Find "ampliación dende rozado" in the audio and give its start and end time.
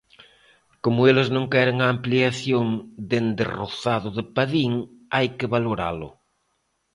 1.95-4.09